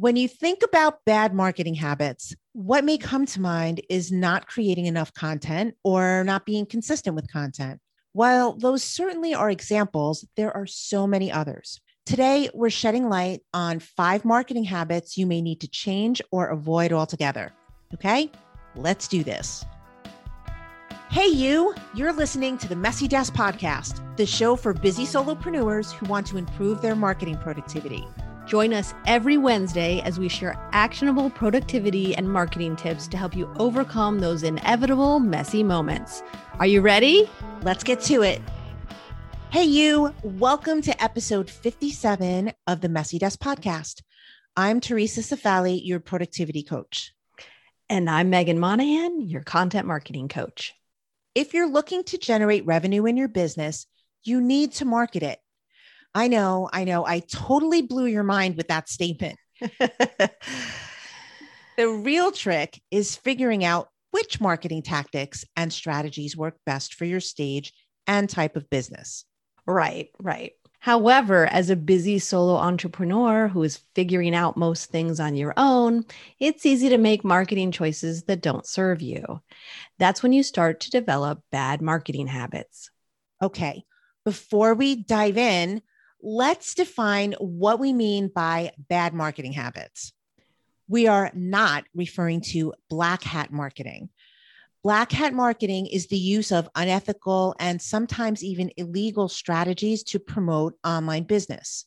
[0.00, 4.86] When you think about bad marketing habits, what may come to mind is not creating
[4.86, 7.80] enough content or not being consistent with content.
[8.14, 11.82] While those certainly are examples, there are so many others.
[12.06, 16.94] Today, we're shedding light on five marketing habits you may need to change or avoid
[16.94, 17.52] altogether.
[17.92, 18.30] Okay,
[18.76, 19.66] let's do this.
[21.10, 21.74] Hey, you!
[21.94, 26.38] You're listening to the Messy Desk Podcast, the show for busy solopreneurs who want to
[26.38, 28.06] improve their marketing productivity.
[28.50, 33.48] Join us every Wednesday as we share actionable productivity and marketing tips to help you
[33.60, 36.24] overcome those inevitable messy moments.
[36.58, 37.30] Are you ready?
[37.62, 38.42] Let's get to it.
[39.50, 40.12] Hey, you.
[40.24, 44.02] Welcome to episode 57 of the Messy Desk podcast.
[44.56, 47.14] I'm Theresa Cifali, your productivity coach.
[47.88, 50.74] And I'm Meghan Monaghan, your content marketing coach.
[51.36, 53.86] If you're looking to generate revenue in your business,
[54.24, 55.38] you need to market it.
[56.14, 57.06] I know, I know.
[57.06, 59.38] I totally blew your mind with that statement.
[59.60, 60.30] the
[61.78, 67.72] real trick is figuring out which marketing tactics and strategies work best for your stage
[68.06, 69.24] and type of business.
[69.66, 70.52] Right, right.
[70.80, 76.06] However, as a busy solo entrepreneur who is figuring out most things on your own,
[76.38, 79.40] it's easy to make marketing choices that don't serve you.
[79.98, 82.90] That's when you start to develop bad marketing habits.
[83.42, 83.84] Okay,
[84.24, 85.82] before we dive in,
[86.22, 90.12] let's define what we mean by bad marketing habits.
[90.88, 94.10] We are not referring to black hat marketing.
[94.82, 100.74] Black hat marketing is the use of unethical and sometimes even illegal strategies to promote
[100.84, 101.84] online business.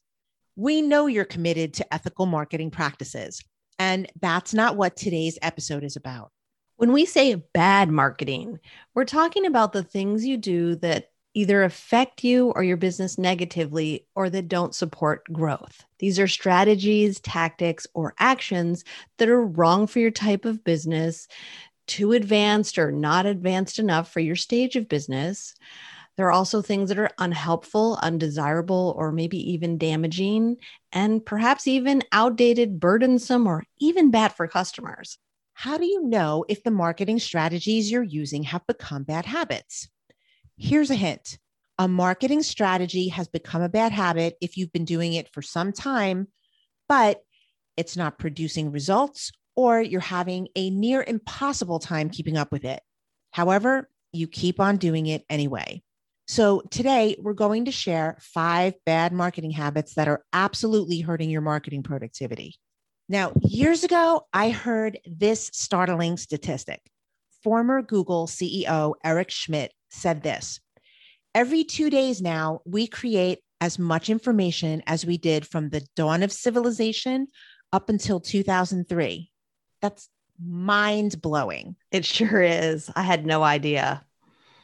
[0.55, 3.43] We know you're committed to ethical marketing practices,
[3.79, 6.31] and that's not what today's episode is about.
[6.75, 8.59] When we say bad marketing,
[8.93, 14.05] we're talking about the things you do that either affect you or your business negatively
[14.15, 15.83] or that don't support growth.
[15.99, 18.83] These are strategies, tactics, or actions
[19.17, 21.27] that are wrong for your type of business,
[21.87, 25.55] too advanced or not advanced enough for your stage of business.
[26.15, 30.57] There are also things that are unhelpful, undesirable, or maybe even damaging,
[30.91, 35.17] and perhaps even outdated, burdensome, or even bad for customers.
[35.53, 39.89] How do you know if the marketing strategies you're using have become bad habits?
[40.65, 41.39] Here's a hint
[41.77, 45.73] a marketing strategy has become a bad habit if you've been doing it for some
[45.73, 46.29] time,
[46.87, 47.21] but
[47.75, 52.81] it's not producing results or you're having a near impossible time keeping up with it.
[53.31, 55.83] However, you keep on doing it anyway.
[56.27, 61.41] So, today we're going to share five bad marketing habits that are absolutely hurting your
[61.41, 62.55] marketing productivity.
[63.09, 66.79] Now, years ago, I heard this startling statistic.
[67.43, 70.59] Former Google CEO Eric Schmidt said this
[71.35, 76.21] Every two days now, we create as much information as we did from the dawn
[76.21, 77.27] of civilization
[77.71, 79.31] up until 2003.
[79.81, 80.09] That's
[80.39, 81.75] mind blowing.
[81.91, 82.89] It sure is.
[82.95, 84.05] I had no idea.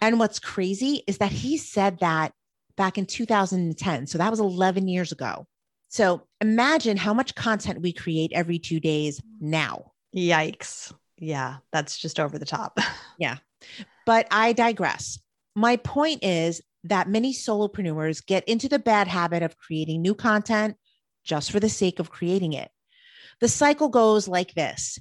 [0.02, 2.34] And what's crazy is that he said that
[2.78, 4.08] back in 2010.
[4.08, 5.48] So that was 11 years ago.
[5.90, 9.92] So imagine how much content we create every two days now.
[10.16, 10.94] Yikes.
[11.18, 12.78] Yeah, that's just over the top.
[13.20, 13.38] yeah.
[14.10, 15.20] But I digress.
[15.56, 20.78] My point is that many solopreneurs get into the bad habit of creating new content
[21.24, 22.72] just for the sake of creating it.
[23.40, 24.98] The cycle goes like this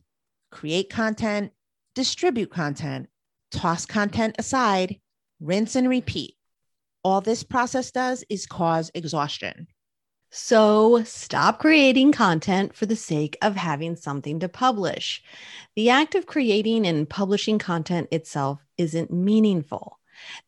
[0.50, 1.52] create content,
[1.94, 3.08] distribute content,
[3.50, 5.00] toss content aside,
[5.40, 6.34] rinse and repeat.
[7.02, 9.68] All this process does is cause exhaustion.
[10.30, 15.22] So stop creating content for the sake of having something to publish.
[15.76, 19.98] The act of creating and publishing content itself isn't meaningful.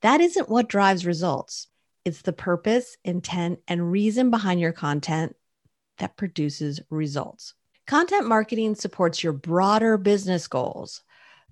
[0.00, 1.66] That isn't what drives results.
[2.04, 5.36] It's the purpose, intent, and reason behind your content
[5.98, 7.54] that produces results.
[7.86, 11.02] Content marketing supports your broader business goals.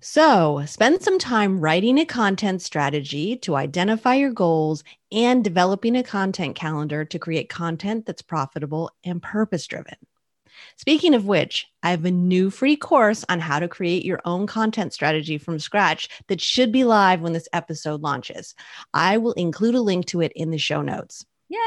[0.01, 6.03] So, spend some time writing a content strategy to identify your goals and developing a
[6.03, 9.95] content calendar to create content that's profitable and purpose driven.
[10.77, 14.47] Speaking of which, I have a new free course on how to create your own
[14.47, 18.55] content strategy from scratch that should be live when this episode launches.
[18.93, 21.25] I will include a link to it in the show notes.
[21.49, 21.59] Yay!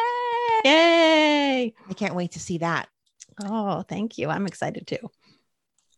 [0.64, 1.75] Yay!
[1.88, 2.88] I can't wait to see that.
[3.43, 4.28] Oh, thank you.
[4.28, 5.11] I'm excited too.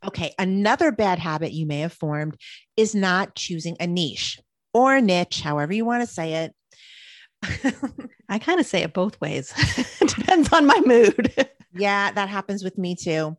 [0.05, 0.35] Okay.
[0.39, 2.37] Another bad habit you may have formed
[2.77, 4.41] is not choosing a niche
[4.73, 6.55] or a niche, however you want to say it.
[8.29, 9.53] I kind of say it both ways.
[10.01, 11.33] it depends on my mood.
[11.76, 13.37] yeah, that happens with me too.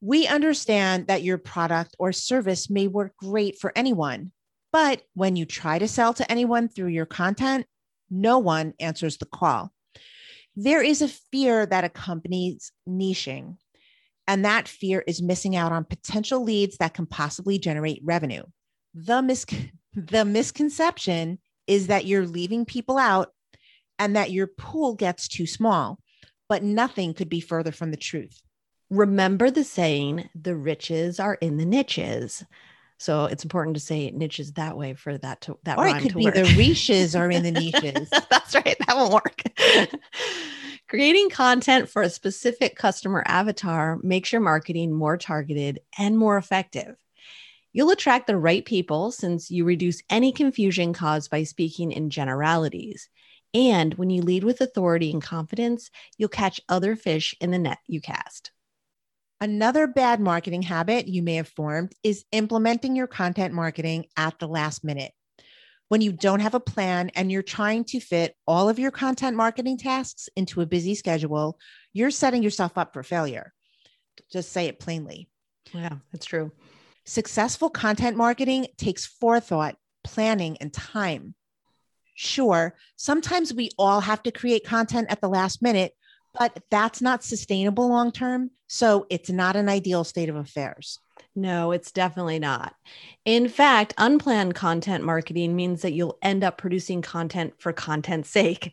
[0.00, 4.32] We understand that your product or service may work great for anyone,
[4.72, 7.66] but when you try to sell to anyone through your content,
[8.10, 9.72] no one answers the call
[10.56, 13.56] there is a fear that accompanies niching.
[14.26, 18.44] And that fear is missing out on potential leads that can possibly generate revenue.
[18.94, 19.46] The, mis-
[19.94, 23.32] the misconception is that you're leaving people out
[23.98, 25.98] and that your pool gets too small,
[26.48, 28.42] but nothing could be further from the truth.
[28.90, 32.44] Remember the saying, the riches are in the niches.
[32.98, 36.14] So it's important to say niches that way for that to that or it could
[36.14, 36.34] be work.
[36.34, 38.08] the riches are in the niches.
[38.30, 38.76] That's right.
[38.86, 39.42] That won't work.
[40.88, 46.96] Creating content for a specific customer avatar makes your marketing more targeted and more effective.
[47.72, 53.08] You'll attract the right people since you reduce any confusion caused by speaking in generalities.
[53.54, 57.78] And when you lead with authority and confidence, you'll catch other fish in the net
[57.86, 58.50] you cast.
[59.40, 64.48] Another bad marketing habit you may have formed is implementing your content marketing at the
[64.48, 65.12] last minute.
[65.88, 69.36] When you don't have a plan and you're trying to fit all of your content
[69.36, 71.58] marketing tasks into a busy schedule,
[71.92, 73.52] you're setting yourself up for failure.
[74.32, 75.28] Just say it plainly.
[75.72, 76.50] Yeah, that's true.
[77.04, 81.34] Successful content marketing takes forethought, planning, and time.
[82.14, 85.94] Sure, sometimes we all have to create content at the last minute,
[86.38, 88.50] but that's not sustainable long term.
[88.66, 91.00] So it's not an ideal state of affairs.
[91.36, 92.74] No, it's definitely not.
[93.24, 98.72] In fact, unplanned content marketing means that you'll end up producing content for content's sake,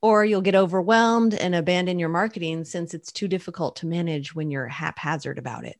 [0.00, 4.50] or you'll get overwhelmed and abandon your marketing since it's too difficult to manage when
[4.50, 5.78] you're haphazard about it.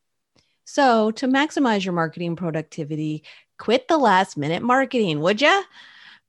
[0.65, 3.23] So, to maximize your marketing productivity,
[3.59, 5.63] quit the last minute marketing, would you?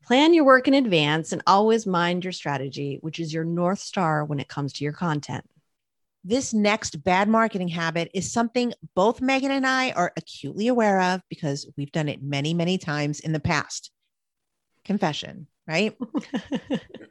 [0.04, 4.22] Plan your work in advance and always mind your strategy, which is your North Star
[4.24, 5.48] when it comes to your content.
[6.22, 11.22] This next bad marketing habit is something both Meghan and I are acutely aware of
[11.30, 13.90] because we've done it many, many times in the past.
[14.84, 15.96] Confession, right?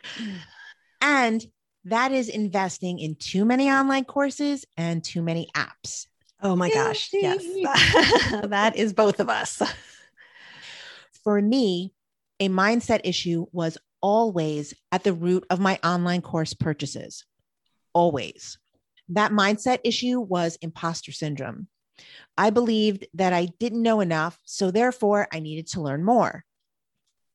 [1.02, 1.44] and
[1.86, 6.06] that is investing in too many online courses and too many apps.
[6.44, 7.10] Oh my gosh.
[7.12, 7.44] Yes.
[8.44, 9.62] that is both of us.
[11.24, 11.94] For me,
[12.44, 17.24] a mindset issue was always at the root of my online course purchases.
[17.94, 18.58] Always.
[19.08, 21.70] That mindset issue was imposter syndrome.
[22.38, 26.44] I believed that I didn't know enough, so therefore I needed to learn more.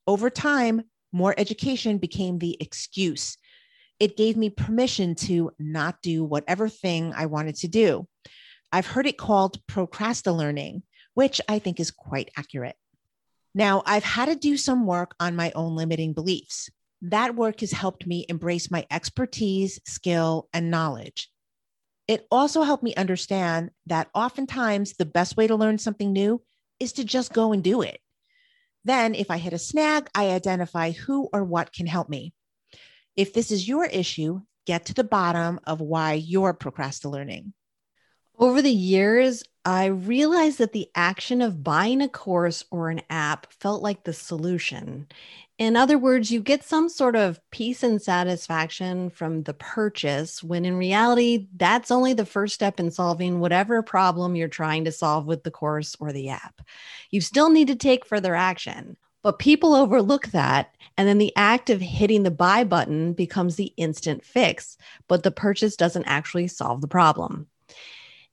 [0.07, 3.39] Over time, more education became the excuse.
[3.99, 8.07] It gave me permission to not do whatever thing I wanted to do.
[8.73, 10.83] I've heard it called procrastinating,
[11.15, 12.77] which I think is quite accurate.
[13.59, 16.71] Now, I've had to do some work on my own limiting beliefs.
[17.03, 21.29] That work has helped me embrace my expertise, skill, and knowledge.
[22.07, 26.41] It also helped me understand that oftentimes the best way to learn something new
[26.79, 27.99] is to just go and do it.
[28.85, 32.33] Then, if I hit a snag, I identify who or what can help me.
[33.17, 37.55] If this is your issue, get to the bottom of why you're procrastinating.
[38.41, 43.53] Over the years, I realized that the action of buying a course or an app
[43.53, 45.09] felt like the solution.
[45.59, 50.65] In other words, you get some sort of peace and satisfaction from the purchase, when
[50.65, 55.27] in reality, that's only the first step in solving whatever problem you're trying to solve
[55.27, 56.63] with the course or the app.
[57.11, 58.97] You still need to take further action.
[59.25, 60.77] But people overlook that.
[60.97, 65.33] And then the act of hitting the buy button becomes the instant fix, but the
[65.33, 67.49] purchase doesn't actually solve the problem.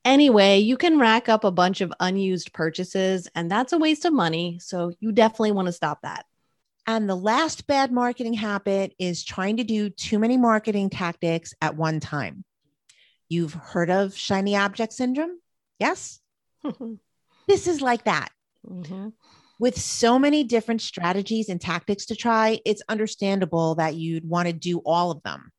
[0.06, 4.12] Anyway, you can rack up a bunch of unused purchases, and that's a waste of
[4.12, 4.56] money.
[4.62, 6.24] So you definitely want to stop that.
[6.86, 11.76] And the last bad marketing habit is trying to do too many marketing tactics at
[11.76, 12.44] one time.
[13.28, 15.40] You've heard of shiny object syndrome?
[15.80, 16.20] Yes?
[17.48, 18.28] this is like that.
[18.64, 19.08] Mm-hmm.
[19.58, 24.52] With so many different strategies and tactics to try, it's understandable that you'd want to
[24.52, 25.50] do all of them.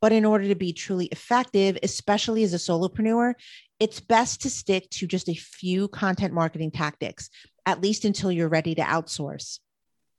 [0.00, 3.34] But in order to be truly effective, especially as a solopreneur,
[3.80, 7.30] it's best to stick to just a few content marketing tactics,
[7.66, 9.58] at least until you're ready to outsource.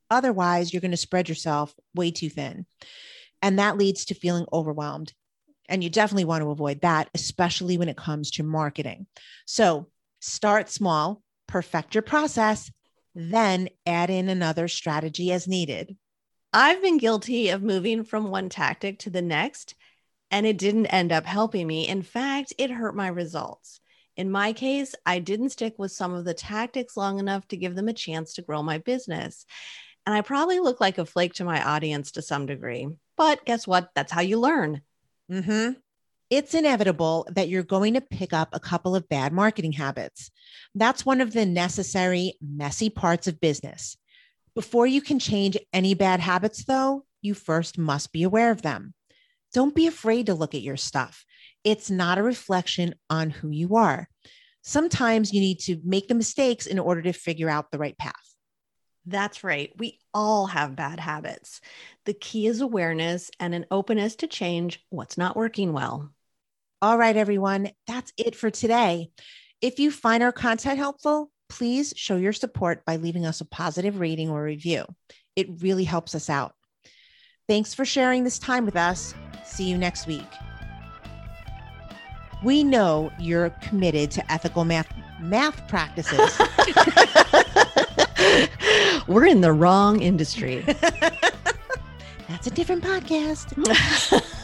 [0.09, 2.65] Otherwise, you're going to spread yourself way too thin.
[3.41, 5.13] And that leads to feeling overwhelmed.
[5.67, 9.05] And you definitely want to avoid that, especially when it comes to marketing.
[9.45, 9.87] So
[10.19, 12.71] start small, perfect your process,
[13.13, 15.95] then add in another strategy as needed.
[16.51, 19.75] I've been guilty of moving from one tactic to the next,
[20.31, 21.87] and it didn't end up helping me.
[21.87, 23.79] In fact, it hurt my results.
[24.17, 27.75] In my case, I didn't stick with some of the tactics long enough to give
[27.75, 29.45] them a chance to grow my business.
[30.05, 32.87] And I probably look like a flake to my audience to some degree.
[33.15, 33.89] But guess what?
[33.95, 34.81] That's how you learn.
[35.31, 35.73] Mm-hmm.
[36.29, 40.31] It's inevitable that you're going to pick up a couple of bad marketing habits.
[40.75, 43.97] That's one of the necessary, messy parts of business.
[44.55, 48.93] Before you can change any bad habits, though, you first must be aware of them.
[49.53, 51.25] Don't be afraid to look at your stuff.
[51.63, 54.07] It's not a reflection on who you are.
[54.61, 58.13] Sometimes you need to make the mistakes in order to figure out the right path.
[59.05, 59.71] That's right.
[59.77, 61.61] We all have bad habits.
[62.05, 66.11] The key is awareness and an openness to change what's not working well.
[66.81, 69.11] All right, everyone, that's it for today.
[69.61, 73.99] If you find our content helpful, please show your support by leaving us a positive
[73.99, 74.85] rating or review.
[75.35, 76.53] It really helps us out.
[77.47, 79.13] Thanks for sharing this time with us.
[79.43, 80.27] See you next week.
[82.43, 84.87] We know you're committed to ethical math
[85.19, 86.19] math practices.
[89.07, 90.63] We're in the wrong industry.
[92.29, 94.31] That's a different podcast.